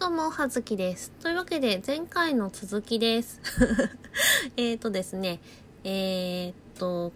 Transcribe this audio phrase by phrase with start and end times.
[0.00, 1.10] どうも、はずきです。
[1.20, 3.38] というわけで、前回の続きです。
[4.56, 5.40] えっとですね、
[5.84, 7.12] えーっと、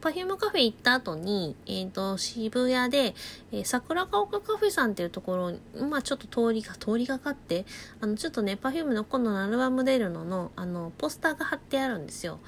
[0.00, 3.14] パフュームカフェ行った後に、えーっと、渋谷で、
[3.52, 7.64] えー桜ヶ丘カフェさんっていうところに、まあちょっと通りが、通りがかって、
[8.00, 12.40] あの、ちょっとね、パフュームの今度のアルバム出るのの、あの、ポスターが貼ってあるんですよ。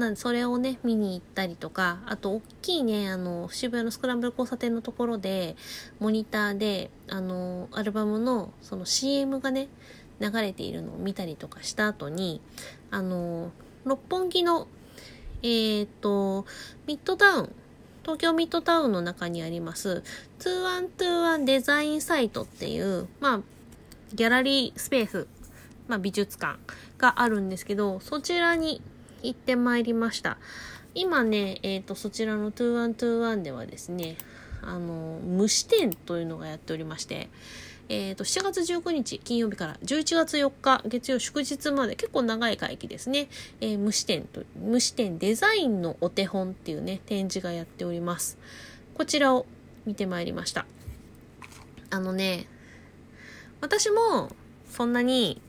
[0.00, 5.56] なんで、それをね、見に行ったりとか、あと、大きいね、あの、渋谷のスクランブル交差点のところで、
[6.00, 9.68] モニターで、あの、アルバムの、その CM がね、
[10.18, 12.40] 流れているのを見たりとかした後に、
[12.90, 13.52] あの、
[13.84, 14.68] 六本木の、
[15.42, 16.46] えーっと、
[16.86, 17.52] ミッドタウン、
[18.02, 20.02] 東京ミッドタウンの中にあります、
[20.38, 23.40] 2121デザインサイトっていう、まあ、
[24.14, 25.26] ギャラリースペース、
[25.88, 26.58] まあ、美術館
[26.96, 28.82] があるんですけど、そちらに
[29.22, 30.38] 行ってまいりました。
[30.94, 34.16] 今ね、えっ、と、そちらの2121ではですね、
[34.62, 37.28] あの、無視店というのがやっておりまして、
[37.88, 43.28] えっ、と、7月19日金曜日から11月4日月曜祝日まで結構長い会期ですね、
[43.60, 48.38] えー無視店と、無視店デザインのお手本っていうね、展示がやっております。
[48.94, 49.46] こちらを
[49.86, 50.66] 見てまいりました。
[51.90, 52.46] あのね、
[53.60, 54.30] 私も
[54.70, 55.40] そんなに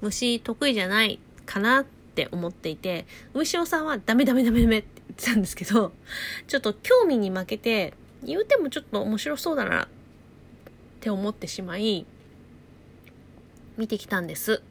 [0.00, 1.84] 虫得意じゃないかなっ
[2.16, 5.92] って思っていて、虫尾さんはダメダメダメダメって言ってたんですけど、
[6.46, 7.92] ちょっと興味に負けて、
[8.24, 9.88] 言うてもちょっと面白そうだなっ
[11.00, 12.06] て思ってしまい、
[13.76, 14.62] 見てきたんです。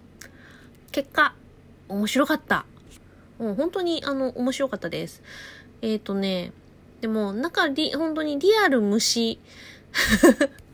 [0.92, 1.36] 結果、
[1.88, 2.66] 面白かった。
[3.38, 5.22] もう本当にあの、面白かったです。
[5.84, 6.52] えっ、ー、とね、
[7.02, 9.40] でも、中、本当にリアル虫、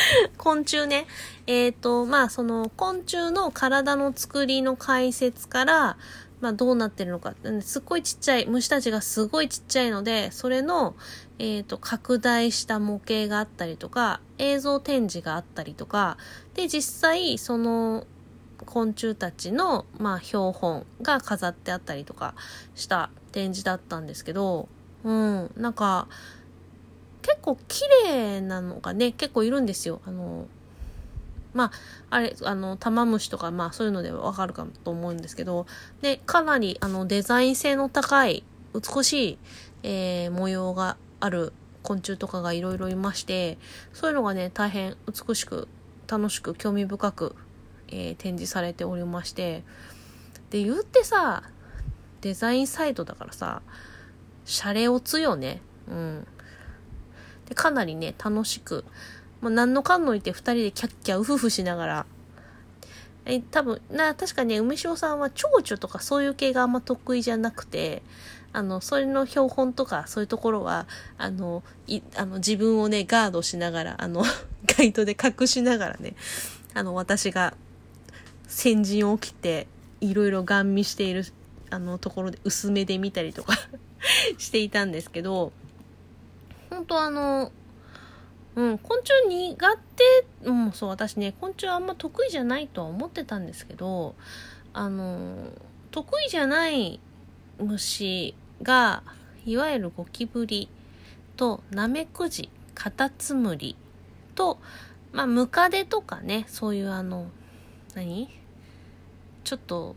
[0.38, 1.06] 昆虫ね。
[1.46, 5.96] えっ、と、まあ、その、昆虫の体の作りの解説から、
[6.40, 7.34] まあ、どうなってるのか。
[7.60, 10.96] すっごいちっちゃい、虫たちがすごいちっちゃいので、それの、
[11.38, 16.16] えっ、と、拡大した模型があったりとか、映像展示があったりとか、
[16.54, 18.06] で、実際、その、
[18.66, 22.34] 昆虫たちの、まあ、標本が飾ってあったりとか
[22.74, 24.68] した展示だったんですけど、
[25.04, 26.08] うん、なんか、
[27.42, 30.00] 構綺麗なのがね、結構いるんですよ。
[30.06, 30.46] あの、
[31.54, 31.72] まあ、
[32.10, 35.66] あれ、あの、玉虫とか、まあそういうのでわかるかと思うんですけど、
[36.00, 38.44] で、かなり、あの、デザイン性の高い、
[38.74, 39.38] 美しい、
[39.82, 43.58] えー模様がある昆虫とかがいろいろいまして、
[43.92, 45.68] そういうのがね、大変美しく、
[46.08, 47.36] 楽しく、興味深く、
[47.88, 49.62] えー展示されておりまして、
[50.50, 51.42] で、言ってさ、
[52.22, 53.62] デザインサイトだからさ、
[54.44, 55.60] シャレオツよね。
[55.88, 56.26] うん。
[57.52, 58.82] で、かなりね、楽しく、
[59.42, 62.06] まあ、何のかんの言って二人でキャッキャウフフしながら、
[63.26, 68.02] え、多分、な、確かね、梅塩さんは蝶々とかそういう系があんま得意じゃなくて、
[68.54, 70.86] あの、それの標本とかそういうところは、
[71.18, 74.24] あの、い、あの、自分をね、ガードしながら、あの、
[74.66, 76.16] ガイドで隠しながらね、
[76.72, 77.54] あの、私が
[78.48, 79.66] 先陣を切って、
[80.00, 81.26] いろいろガン見している、
[81.68, 83.58] あの、ところで薄めで見たりとか
[84.38, 85.52] していたんですけど、
[86.72, 87.52] 本当あの、
[88.56, 94.14] うん、昆虫苦手、うん、そう、私ね、昆虫あんま得意じゃないとは思ってたんですけど、
[94.72, 95.48] あの、
[95.90, 96.98] 得意じゃない
[97.58, 99.02] 虫が、
[99.44, 100.68] いわゆるゴキブリ
[101.36, 103.76] とナメクジ、カタツムリ
[104.34, 104.58] と、
[105.12, 107.30] まあ、ムカデとかね、そういうあの、
[107.94, 108.28] 何？
[109.44, 109.96] ちょっと、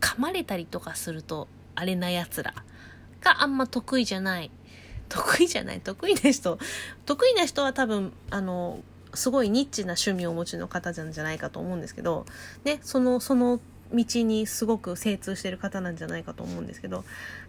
[0.00, 2.54] 噛まれたりとかすると、あれな奴ら
[3.20, 4.50] があんま得意じゃない。
[5.08, 6.58] 得意じゃない得意な人。
[7.06, 8.80] 得意な人は多分、あの、
[9.14, 12.26] すごいニッチな趣味をお持ちの方なんじゃないかと思うんですけど、
[12.64, 13.60] ね、その、その
[13.92, 17.04] 道にすごく精通してる方なんじゃないかと思うんですけど、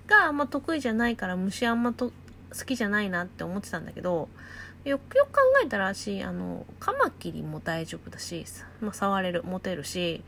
[0.07, 2.11] があんま得意じゃないから虫あんまと
[2.57, 4.29] 好きじゃないなって思ってたんだけど、
[4.85, 8.45] よくよく考えたらし、あの、カマキリも大丈夫だし、
[8.81, 10.23] まあ、触れる、持てるし、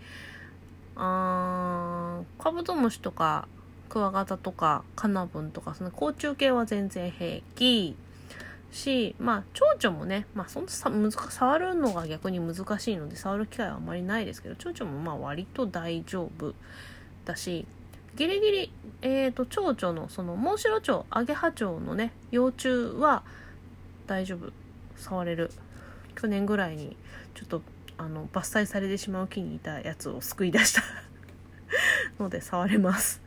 [0.95, 3.47] あーカブトムシとか、
[3.91, 7.97] クワガタとか、カナブンとか、その甲虫系は全然平気。
[8.71, 16.53] し、まあ、蝶々もね、まあ、そんなさ、難触るのが逆に難しいので、触る機会はあまりないですけど、蝶々もまあ、割と大丈夫
[17.25, 17.65] だし、
[18.15, 23.23] ギリギリ、えっ、と、蝶々の、その、モンシロチョウ、アゲハチョウのね、幼虫は
[24.07, 24.53] 大丈夫。
[24.95, 25.51] 触れる。
[26.15, 26.95] 去年ぐらいに、
[27.35, 27.61] ちょっと、
[27.97, 30.81] あの、伐採されてしまう木にいたやつを救い出した
[32.19, 33.21] ので、触れます。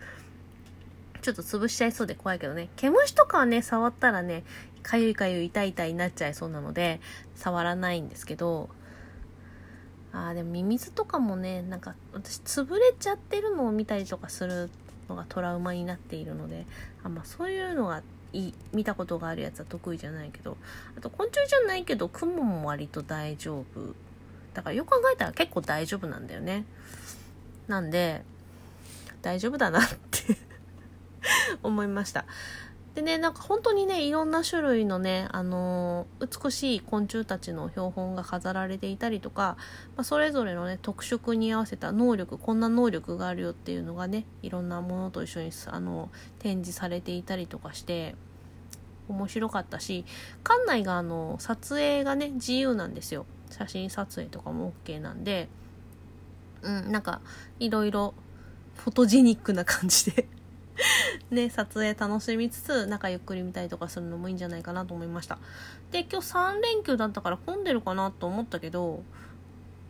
[1.24, 2.68] ちょっと潰しちゃいそうで怖いけどね。
[2.76, 4.44] 毛虫とかはね、触ったらね、
[4.82, 7.00] かゆいかゆい痛い痛いになっちゃいそうなので、
[7.34, 8.68] 触らないんですけど、
[10.12, 14.68] あーでもミミズとかもね、なんか私潰れちゃってるのを見たりとかする
[15.08, 16.66] のがトラウマになっているので、
[17.02, 18.02] あまあそういうのが
[18.34, 20.58] いい見たことがあるやつは得意じゃないけど、
[20.98, 23.94] あと昆虫じゃないけど、クモも割と大丈夫
[24.52, 26.66] だからよく考えたら結構大丈夫なんだよね。
[27.66, 28.22] なんで、
[29.22, 30.36] 大丈夫だなって
[31.62, 32.24] 思いました。
[32.94, 39.56] でね、なんか本当にね、いろんな種類のね、あのー、美しい昆虫たちの標本が飾られていたりとか、
[39.96, 48.14] まあ、それぞれのね、特色に合わせた能力、こんな能力があるよっていうのがね、いろんなものと一緒に、あの、展示されていたりとかして、
[49.08, 50.04] 面白かったし、
[50.44, 53.26] 館内があの、撮影がね、自由なんですよ。
[53.50, 55.48] 写真撮影とかも OK なんで、
[56.62, 57.20] うん、なんか、
[57.58, 58.14] いろいろ、
[58.76, 60.28] フォトジェニックな感じで
[61.30, 65.38] ね、撮影楽しみつつ、中ゆっくり見たりとかするのもいいんじゃないかなと思いました。
[65.90, 69.02] で、今日3連休だったから混んでるかなと思ったけど、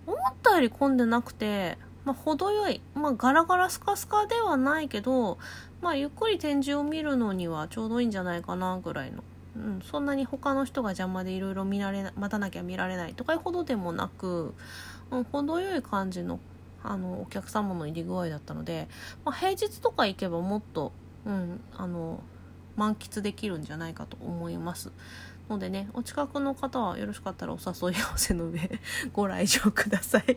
[0.06, 5.38] 思ったより混んでなくて、まあ、程よい、まあ、ガラガラスカスカではないけど、
[5.80, 9.22] まあ、ゆっくり展示を見るのにはちょうどいいんじゃないかな、ぐらいの。
[9.56, 14.52] うん、そんなに他の人が邪魔でいろいろ見られな、待たなきゃ見られないとかいうほどでもなく、
[15.10, 16.40] うん、程よい感じの
[16.84, 18.88] あのお客様の入り具合だったので、
[19.24, 20.92] まあ、平日とか行けばもっと、
[21.24, 22.20] うん、あの
[22.76, 24.92] 満喫できるんじゃないかと思います。
[25.48, 28.80] のでねお近くの方はよろしかったらお誘い合わせの上
[29.12, 30.36] ご来場ください。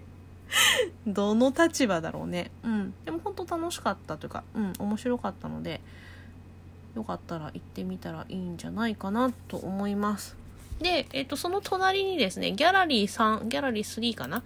[1.05, 2.51] どの立場だろうね。
[2.63, 2.93] うん。
[3.03, 5.81] でも本当楽しかったというかうん面白かったので
[6.95, 10.46] よかったら行ってみたらいいんじゃないかなと思います。
[10.79, 14.43] で、えっ、ー、と、その隣にですね、ギャラリー3、ギャラリー3かな？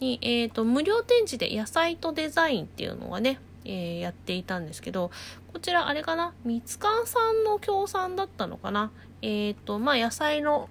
[0.00, 5.10] に、えっ、ー、と、無料展示で野菜とデザインっていうのがね、えー、やっていたんですけど、
[5.52, 6.32] こちらあれかな？
[6.44, 8.90] みつかんさんの協賛だったのかな？
[9.22, 10.68] えっ、ー、と、まあ、野菜の、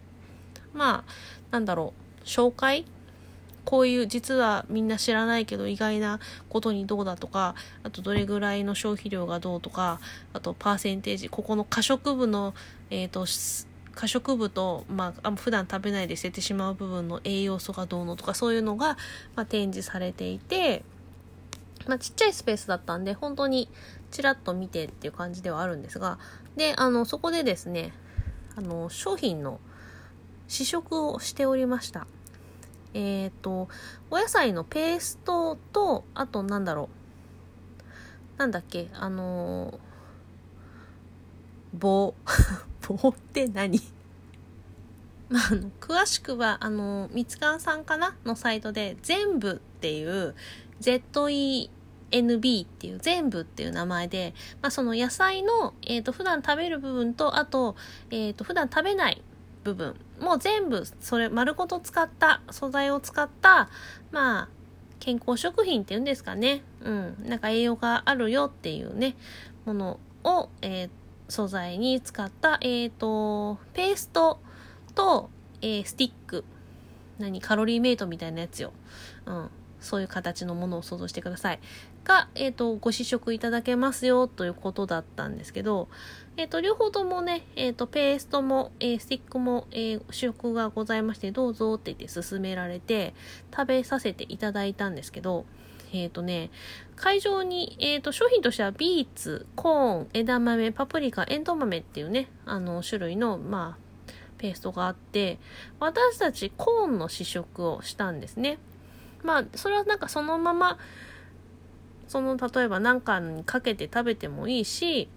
[0.74, 1.12] まあ、
[1.52, 2.86] なんだろう、紹介？
[3.66, 6.20] こういう実はみんな知らないけど意外な
[6.50, 10.00] ことにどうだとか、あとどれぐらいの消費量がどうとか、
[10.34, 12.54] あとパーセンテージ、ここの可食部の、
[12.92, 13.26] えっ、ー、と、
[13.96, 18.98] 可食部と、まあ、普段食べないで捨ててしまう部分の栄養素がどうのとかそういうのが、
[19.36, 20.84] まあ、展示されていて、
[21.88, 23.70] まあ、ちっちゃいスペースだったんで本当に
[24.12, 26.20] ちらっと見てっていう感じではあるんですが
[26.58, 27.94] であのそこでですね
[28.56, 29.60] あの商品の
[30.48, 32.08] 試食をしておりました。
[32.94, 33.68] えっ、ー、と
[34.10, 36.90] お野菜のペーストとあとなんだろ
[38.38, 39.80] うなんだっけあの
[41.74, 42.14] 棒。
[42.94, 43.82] 棒って何？
[45.30, 50.36] まあ、あの詳しくは、あの、みつかんさんかなのサイトで、全部っていう、
[50.82, 51.70] ZENB
[52.66, 57.76] っていう、全部っていう名前で、まあ、その野菜の、えっ、ー、と、普段食べる部分と、あと、
[58.12, 59.24] えっ、ー、と、普段食べない
[59.64, 63.70] 部分、もう全部、それ、丸ごと使った、素材を使った、
[64.12, 64.50] まあ、
[65.00, 66.62] 健康食品っていうんですかね。
[66.82, 67.16] うん。
[67.28, 69.16] なんか栄養があるよっていうね、
[69.66, 70.90] ものを、えっ、ー、
[71.28, 74.40] 素材に使った、えっ、ー、と、ペースト
[74.94, 75.30] と、
[75.62, 76.44] えー、スティック。
[77.18, 78.74] 何カロリーメイトみたいなやつよ。
[79.26, 79.50] うん。
[79.80, 81.60] そういう形のものを想像してください。
[82.04, 85.88] が、えっ、ー、と、ご試食いただけますよということだったんですけど、
[86.38, 93.14] えっ、ー、と、両方ともね、えっ、ー、と、ペーストも、えスティックも、え試食がございまして、どうぞって言って勧められて、
[93.56, 95.46] 食べさせていただいたんですけど、
[95.96, 96.50] えっ、ー、とね、
[96.96, 103.86] 会場に、えっ、ー、と、商品としてはビーツ、コーン、枝豆、パプリカ、エンド豆っていうね、あの、種類の、まあ、
[104.38, 105.40] ペーストがあって、
[105.80, 108.58] 私たちコーンの試食をしたんですね。
[109.24, 110.78] まあ、それはなんかそのまま、
[112.08, 115.10] その、例えば何かにかけて食べてもいいし、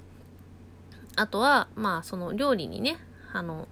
[1.17, 2.99] あとは、まあ、その料理にね、
[3.33, 3.69] あの、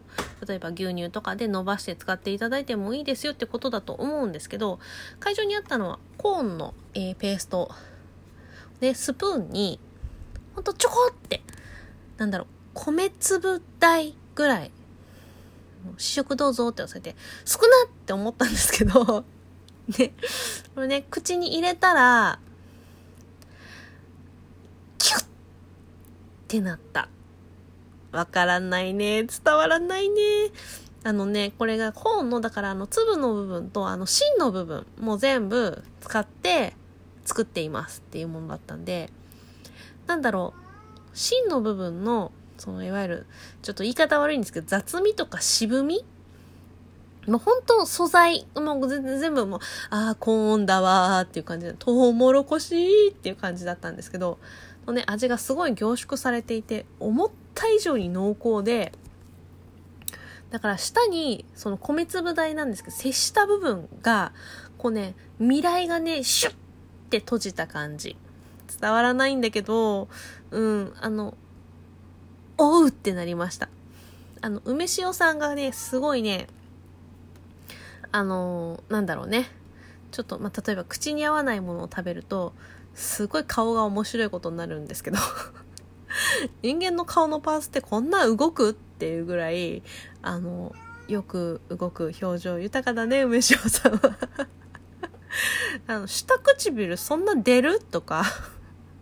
[0.47, 4.79] 例えば牛乳とかで伸ばして使っていただいてもいいですよってことだと思うんですけど、
[5.19, 7.71] 会場にあったのはコーンの、えー、ペースト。
[8.81, 9.81] で、スプーンに、
[10.55, 11.43] ほんとちょこって、
[12.19, 14.71] なんだろう、米粒大ぐらい、
[15.97, 19.25] 試食どうぞって言わせて、少なって思ったんですけど、
[19.99, 20.13] ね、
[20.75, 22.39] これね、口に入れたら、
[24.99, 25.27] キュッっ
[26.49, 27.09] てなった。
[28.17, 29.25] わからないね。
[29.25, 30.23] 伝わらないね。
[31.05, 36.75] あのね、これがコーンの、だからあの粒の部分とあの芯の部分も全部使って
[37.25, 39.11] 作っていますっていうものだったんで、
[40.07, 40.61] なんだろう、
[41.13, 43.27] 芯の部分の、そのいわゆる、
[43.63, 46.05] ちょっと言い方悪いんですけど、雑味とか渋み？
[47.27, 54.39] もう本当素材、もう全全部もう、ああ、コーンだわーっていう感じで、トウモロコシっていう感じだったんですけど、
[54.87, 58.93] のね、味がすごい凝縮されていて、思った以上に濃厚で、
[60.51, 64.33] だから下に、その米粒大なんですけど、接した部分が、
[64.79, 66.57] こうね、未来がね、シュッっ
[67.11, 68.17] て閉じた感じ。
[68.81, 70.09] 伝わらないんだけど、
[70.51, 71.35] うん、あの、
[72.59, 73.69] おうってなりました。
[74.41, 76.47] あの、梅塩さんがね、すごいね、
[78.13, 79.51] あの、なんだろうね。
[80.11, 82.55] ちょっと、まあ、例えば口に合わないものを食べると、
[82.97, 85.19] すごい顔が面白いことになるんですけど。
[86.63, 89.83] 人間の顔のパーツってこんな動くっていうぐらい、
[90.23, 90.75] あの、
[91.07, 94.17] よく動く表情豊かだね、梅塩さんは。
[95.87, 97.81] あの、下唇そんな出る？
[97.81, 98.25] とか。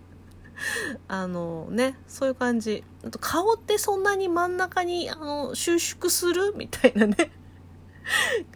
[1.07, 2.83] あのね、そういう感じ。
[3.07, 6.53] あと顔ってそんなに真ん中にあの収縮する？
[6.57, 7.31] みたいなね。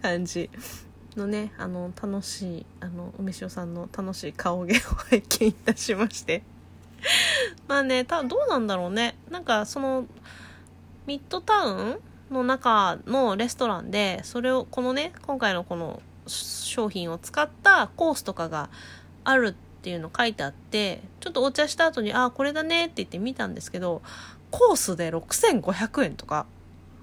[0.02, 0.50] 感じ。
[1.17, 6.43] のね、あの楽しい、あの、梅塩さんの楽しい顔芸を拝見いたしまして
[7.69, 9.17] まあね、たどうなんだろうね。
[9.31, 10.07] なんかその、
[11.07, 12.00] ミッドタウン
[12.31, 18.69] の中のレストランで、それを、このね、今回のこの商品を使ったコースとかが
[19.25, 24.03] あるっていうの書いてあって、ちょっとお茶した後に、あ、これだねって言って見たんですけど、
[24.50, 26.47] コースで6500円とか、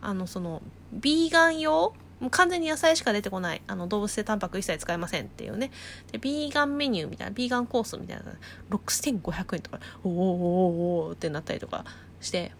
[0.01, 3.61] あの、その、ビーガン用もう完全に野菜しか出てこない。
[3.67, 5.71] あの、動物性タンパク一切使いませんっていうね。
[6.11, 8.23] で、ビーガンメニューみたいな、ビーガンコースみたいな、
[8.69, 10.17] 6500円とか、おーおー
[11.07, 11.83] おーってなったりとか
[12.21, 12.51] して、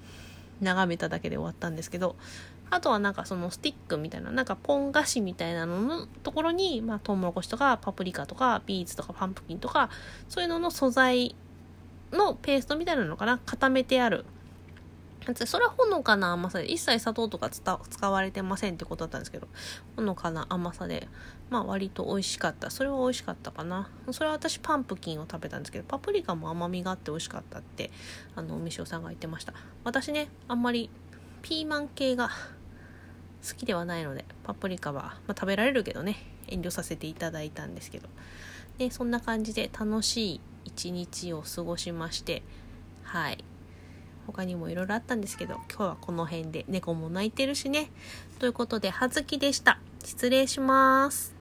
[0.62, 2.16] 眺めただけで終わったんですけど、
[2.70, 9.90] あとはなんかそのスティックみたいな、なんかポン菓子みたいなののところに、まあ、トウモロコシとかパプリカとかビーツとかパンプキンとか、
[10.30, 11.36] そういうのの素材
[12.12, 14.26] のペーストみたいなのかな固めてある。
[15.34, 19.48] それはほのかな甘さで、一切砂糖とか使われてませんってことだったんですけど、
[19.96, 21.08] ほのかな甘さで、
[21.50, 22.70] まあ割と美味しかった。
[22.70, 23.90] それは美味しかったかな。
[24.12, 27.92] それは私パンプキンを食べたんですけど、パプリカも甘みがあって美味しかったって、
[28.36, 29.54] あの、みしおさんが言ってました。
[29.84, 30.90] 私ね、あんまり
[31.42, 32.30] ピーマン系が
[33.48, 36.18] 好きではないので、パプリカは、まあ、食べられるけどね、
[36.48, 38.10] 遠慮させていただいたんですけど。
[38.78, 42.44] で、そんな感じで楽しい一日を過ごしまして、
[43.04, 43.44] はい。
[44.26, 47.90] 他にもいろいろあったんですけど、今日はこの辺で猫も泣いてるしね。
[48.40, 49.80] ということで、葉月でした。
[50.04, 51.34] 失礼します。